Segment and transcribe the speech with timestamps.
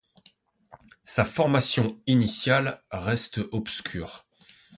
[1.05, 4.25] Sa formation initiale reste obscure.